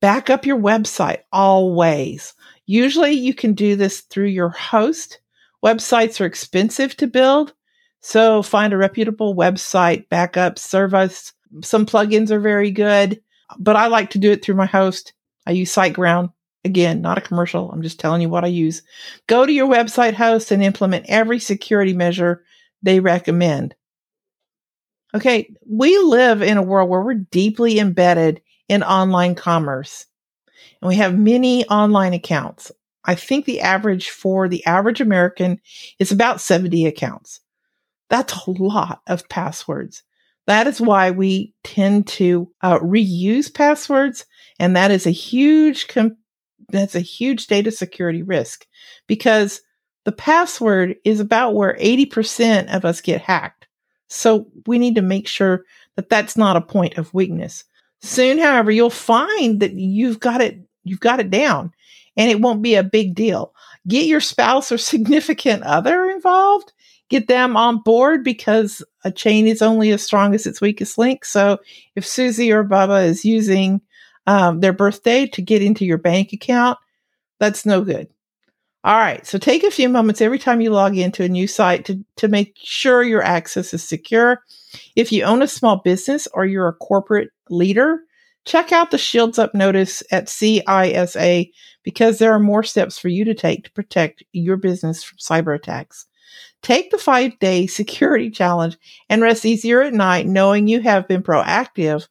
Back 0.00 0.30
up 0.30 0.46
your 0.46 0.58
website 0.58 1.18
always. 1.30 2.32
Usually 2.64 3.10
you 3.12 3.34
can 3.34 3.52
do 3.52 3.76
this 3.76 4.00
through 4.00 4.28
your 4.28 4.48
host. 4.48 5.20
Websites 5.62 6.22
are 6.22 6.24
expensive 6.24 6.96
to 6.96 7.06
build. 7.06 7.52
So 8.00 8.42
find 8.42 8.72
a 8.72 8.78
reputable 8.78 9.36
website, 9.36 10.08
backup 10.08 10.58
service. 10.58 11.34
Some 11.62 11.84
plugins 11.84 12.30
are 12.30 12.40
very 12.40 12.70
good, 12.70 13.20
but 13.58 13.76
I 13.76 13.88
like 13.88 14.08
to 14.10 14.18
do 14.18 14.30
it 14.30 14.42
through 14.42 14.54
my 14.54 14.64
host. 14.64 15.12
I 15.46 15.50
use 15.50 15.70
SiteGround. 15.70 16.32
Again, 16.64 17.02
not 17.02 17.18
a 17.18 17.20
commercial. 17.20 17.70
I'm 17.70 17.82
just 17.82 18.00
telling 18.00 18.22
you 18.22 18.30
what 18.30 18.44
I 18.44 18.48
use. 18.48 18.82
Go 19.26 19.44
to 19.44 19.52
your 19.52 19.68
website 19.68 20.14
host 20.14 20.50
and 20.50 20.62
implement 20.62 21.04
every 21.10 21.40
security 21.40 21.92
measure 21.92 22.42
they 22.82 23.00
recommend. 23.00 23.74
Okay, 25.14 25.54
we 25.66 25.96
live 25.98 26.42
in 26.42 26.58
a 26.58 26.62
world 26.62 26.90
where 26.90 27.00
we're 27.00 27.14
deeply 27.14 27.78
embedded 27.78 28.42
in 28.68 28.82
online 28.82 29.34
commerce 29.34 30.06
and 30.80 30.88
we 30.88 30.96
have 30.96 31.18
many 31.18 31.66
online 31.66 32.12
accounts. 32.12 32.70
I 33.04 33.14
think 33.14 33.44
the 33.44 33.60
average 33.60 34.10
for 34.10 34.48
the 34.48 34.64
average 34.66 35.00
American 35.00 35.60
is 35.98 36.12
about 36.12 36.40
70 36.40 36.86
accounts. 36.86 37.40
That's 38.10 38.34
a 38.46 38.50
lot 38.50 39.00
of 39.06 39.28
passwords. 39.28 40.02
That 40.46 40.66
is 40.66 40.80
why 40.80 41.10
we 41.10 41.54
tend 41.62 42.06
to 42.08 42.50
uh, 42.62 42.78
reuse 42.78 43.52
passwords, 43.52 44.24
and 44.58 44.76
that 44.76 44.90
is 44.90 45.06
a 45.06 45.10
huge 45.10 45.88
com- 45.88 46.16
that's 46.70 46.94
a 46.94 47.00
huge 47.00 47.46
data 47.46 47.70
security 47.70 48.22
risk 48.22 48.66
because 49.06 49.60
the 50.04 50.12
password 50.12 50.96
is 51.04 51.20
about 51.20 51.54
where 51.54 51.76
80% 51.76 52.74
of 52.74 52.84
us 52.84 53.00
get 53.00 53.20
hacked. 53.20 53.57
So 54.08 54.46
we 54.66 54.78
need 54.78 54.94
to 54.96 55.02
make 55.02 55.28
sure 55.28 55.64
that 55.96 56.08
that's 56.08 56.36
not 56.36 56.56
a 56.56 56.60
point 56.60 56.98
of 56.98 57.12
weakness. 57.14 57.64
Soon, 58.00 58.38
however, 58.38 58.70
you'll 58.70 58.90
find 58.90 59.60
that 59.60 59.72
you've 59.72 60.20
got 60.20 60.40
it 60.40 60.60
you've 60.84 61.00
got 61.00 61.20
it 61.20 61.30
down 61.30 61.72
and 62.16 62.30
it 62.30 62.40
won't 62.40 62.62
be 62.62 62.74
a 62.74 62.82
big 62.82 63.14
deal. 63.14 63.54
Get 63.86 64.06
your 64.06 64.20
spouse 64.20 64.72
or 64.72 64.78
significant 64.78 65.62
other 65.62 66.08
involved 66.08 66.72
get 67.08 67.28
them 67.28 67.56
on 67.56 67.78
board 67.82 68.22
because 68.22 68.84
a 69.04 69.10
chain 69.10 69.46
is 69.46 69.62
only 69.62 69.90
as 69.90 70.02
strong 70.02 70.34
as 70.34 70.46
its 70.46 70.60
weakest 70.60 70.98
link. 70.98 71.24
So 71.24 71.58
if 71.96 72.06
Susie 72.06 72.52
or 72.52 72.64
Bubba 72.64 73.06
is 73.06 73.24
using 73.24 73.80
um, 74.26 74.60
their 74.60 74.72
birthday 74.72 75.26
to 75.26 75.42
get 75.42 75.62
into 75.62 75.84
your 75.84 75.98
bank 75.98 76.32
account, 76.32 76.78
that's 77.40 77.64
no 77.64 77.82
good. 77.82 78.08
All 78.88 78.96
right. 78.96 79.26
So 79.26 79.36
take 79.36 79.64
a 79.64 79.70
few 79.70 79.86
moments 79.90 80.22
every 80.22 80.38
time 80.38 80.62
you 80.62 80.70
log 80.70 80.96
into 80.96 81.22
a 81.22 81.28
new 81.28 81.46
site 81.46 81.84
to, 81.84 82.02
to 82.16 82.26
make 82.26 82.54
sure 82.56 83.02
your 83.02 83.22
access 83.22 83.74
is 83.74 83.84
secure. 83.84 84.42
If 84.96 85.12
you 85.12 85.24
own 85.24 85.42
a 85.42 85.46
small 85.46 85.82
business 85.84 86.26
or 86.32 86.46
you're 86.46 86.68
a 86.68 86.72
corporate 86.72 87.28
leader, 87.50 88.00
check 88.46 88.72
out 88.72 88.90
the 88.90 88.96
Shields 88.96 89.38
Up 89.38 89.54
notice 89.54 90.02
at 90.10 90.28
CISA 90.28 91.50
because 91.82 92.18
there 92.18 92.32
are 92.32 92.40
more 92.40 92.62
steps 92.62 92.98
for 92.98 93.08
you 93.08 93.26
to 93.26 93.34
take 93.34 93.64
to 93.64 93.72
protect 93.72 94.22
your 94.32 94.56
business 94.56 95.04
from 95.04 95.18
cyber 95.18 95.54
attacks. 95.54 96.06
Take 96.62 96.90
the 96.90 96.96
five 96.96 97.38
day 97.40 97.66
security 97.66 98.30
challenge 98.30 98.78
and 99.10 99.20
rest 99.20 99.44
easier 99.44 99.82
at 99.82 99.92
night 99.92 100.26
knowing 100.26 100.66
you 100.66 100.80
have 100.80 101.06
been 101.06 101.22
proactive 101.22 102.08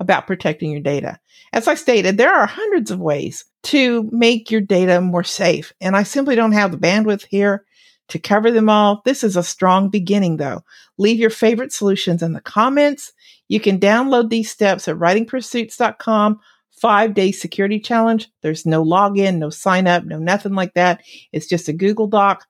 about 0.00 0.26
protecting 0.26 0.70
your 0.70 0.80
data. 0.80 1.18
As 1.52 1.68
I 1.68 1.74
stated, 1.74 2.16
there 2.16 2.34
are 2.34 2.46
hundreds 2.46 2.90
of 2.90 2.98
ways 2.98 3.44
to 3.64 4.08
make 4.12 4.50
your 4.50 4.60
data 4.60 5.00
more 5.00 5.24
safe, 5.24 5.72
and 5.80 5.94
I 5.94 6.02
simply 6.02 6.34
don't 6.34 6.52
have 6.52 6.72
the 6.72 6.78
bandwidth 6.78 7.26
here 7.26 7.64
to 8.08 8.18
cover 8.18 8.50
them 8.50 8.68
all. 8.68 9.02
This 9.04 9.22
is 9.22 9.36
a 9.36 9.42
strong 9.42 9.88
beginning, 9.88 10.38
though. 10.38 10.64
Leave 10.98 11.20
your 11.20 11.30
favorite 11.30 11.72
solutions 11.72 12.22
in 12.22 12.32
the 12.32 12.40
comments. 12.40 13.12
You 13.48 13.60
can 13.60 13.78
download 13.78 14.30
these 14.30 14.50
steps 14.50 14.88
at 14.88 14.96
writingpursuits.com. 14.96 16.40
Five 16.72 17.12
day 17.12 17.30
security 17.30 17.78
challenge. 17.78 18.30
There's 18.40 18.64
no 18.64 18.82
login, 18.82 19.36
no 19.36 19.50
sign 19.50 19.86
up, 19.86 20.04
no 20.04 20.18
nothing 20.18 20.54
like 20.54 20.72
that. 20.74 21.02
It's 21.30 21.46
just 21.46 21.68
a 21.68 21.74
Google 21.74 22.06
Doc 22.06 22.46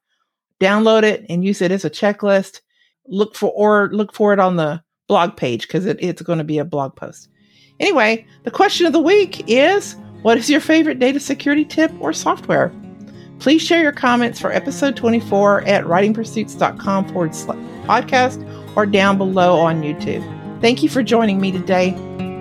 download 0.61 1.03
it 1.03 1.27
and 1.29 1.45
use 1.45 1.61
it 1.63 1.73
as 1.73 1.85
a 1.85 1.91
checklist. 1.91 2.61
Look 3.09 3.35
for 3.35 3.51
or 3.51 3.91
look 3.93 4.15
for 4.15 4.33
it 4.33 4.39
on 4.39 4.57
the 4.57 4.83
blog 5.09 5.37
page 5.37 5.67
because 5.67 5.87
it, 5.87 5.99
it's 6.01 6.23
going 6.23 6.39
to 6.39 6.45
be 6.45 6.59
a 6.59 6.65
blog 6.65 6.95
post. 6.95 7.29
Anyway, 7.81 8.27
the 8.45 8.51
question 8.51 8.87
of 8.87 8.93
the 8.93 9.01
week 9.01 9.43
is 9.49 9.97
what 10.23 10.39
is 10.39 10.49
your 10.51 10.61
favorite 10.61 10.99
data 10.99 11.19
security 11.19 11.65
tip 11.65 11.91
or 11.99 12.13
software? 12.13 12.73
Please 13.39 13.63
share 13.63 13.83
your 13.83 13.93
comments 13.93 14.39
for 14.39 14.53
episode 14.53 14.97
24 14.97 15.63
at 15.63 15.85
writingpursuits.com 15.85 17.09
forward 17.09 17.35
slash 17.35 17.57
podcast 17.87 18.77
or 18.77 18.85
down 18.85 19.17
below 19.17 19.59
on 19.59 19.83
YouTube. 19.83 20.23
Thank 20.61 20.83
you 20.83 20.91
for 20.91 21.03
joining 21.03 21.41
me 21.41 21.51
today. 21.51 21.95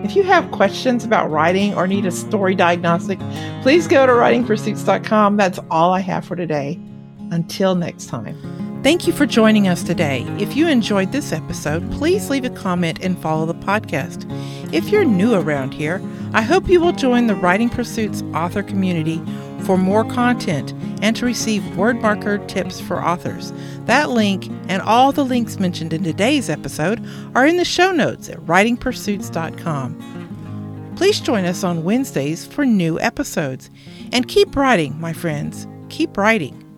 If 0.03 0.15
you 0.15 0.23
have 0.23 0.51
questions 0.51 1.05
about 1.05 1.31
writing 1.31 1.73
or 1.73 1.87
need 1.87 2.05
a 2.05 2.11
story 2.11 2.53
diagnostic, 2.53 3.19
please 3.61 3.87
go 3.87 4.05
to 4.05 4.11
writingpursuits.com. 4.11 5.37
That's 5.37 5.59
all 5.71 5.93
I 5.93 6.01
have 6.01 6.25
for 6.25 6.35
today. 6.35 6.79
Until 7.31 7.75
next 7.75 8.07
time. 8.07 8.68
Thank 8.81 9.07
you 9.07 9.11
for 9.11 9.25
joining 9.25 9.67
us 9.67 9.83
today. 9.83 10.23
If 10.39 10.55
you 10.55 10.69
enjoyed 10.69 11.11
this 11.11 11.33
episode, 11.33 11.91
please 11.91 12.29
leave 12.29 12.45
a 12.45 12.49
comment 12.49 13.03
and 13.03 13.21
follow 13.21 13.45
the 13.45 13.53
podcast. 13.53 14.25
If 14.73 14.87
you're 14.87 15.03
new 15.03 15.33
around 15.33 15.73
here, 15.73 16.01
I 16.31 16.41
hope 16.41 16.69
you 16.69 16.79
will 16.79 16.93
join 16.93 17.27
the 17.27 17.35
Writing 17.35 17.69
Pursuits 17.69 18.23
author 18.33 18.63
community 18.63 19.21
for 19.65 19.77
more 19.77 20.05
content 20.05 20.71
and 21.01 21.13
to 21.17 21.25
receive 21.25 21.75
word 21.75 22.01
marker 22.01 22.37
tips 22.47 22.79
for 22.79 23.03
authors. 23.03 23.51
That 23.85 24.11
link 24.11 24.49
and 24.69 24.81
all 24.81 25.11
the 25.11 25.25
links 25.25 25.59
mentioned 25.59 25.91
in 25.91 26.05
today's 26.05 26.49
episode 26.49 27.05
are 27.35 27.45
in 27.45 27.57
the 27.57 27.65
show 27.65 27.91
notes 27.91 28.29
at 28.29 28.39
writingpursuits.com. 28.39 30.93
Please 30.95 31.19
join 31.19 31.43
us 31.43 31.65
on 31.65 31.83
Wednesdays 31.83 32.45
for 32.45 32.65
new 32.65 32.97
episodes. 33.01 33.69
And 34.13 34.29
keep 34.29 34.55
writing, 34.55 34.97
my 35.01 35.11
friends. 35.11 35.67
Keep 35.89 36.15
writing. 36.15 36.68